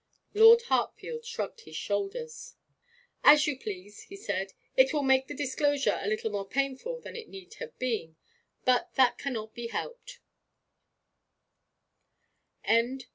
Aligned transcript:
Lord 0.33 0.63
Hartfield 0.63 1.25
shrugged 1.25 1.61
his 1.61 1.75
shoulders. 1.75 2.55
'As 3.23 3.45
you 3.45 3.55
please,' 3.59 4.01
he 4.05 4.15
said. 4.15 4.53
'It 4.75 4.91
will 4.91 5.03
make 5.03 5.27
the 5.27 5.35
disclosure 5.35 5.99
a 6.01 6.07
little 6.07 6.31
more 6.31 6.47
painful 6.49 6.99
than 7.01 7.15
it 7.15 7.29
need 7.29 7.53
have 7.59 7.77
been; 7.77 8.15
but 8.65 8.95
that 8.95 9.19
cannot 9.19 9.53
be 9.53 9.67
helped.' 9.67 10.19